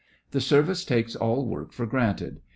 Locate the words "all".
1.15-1.45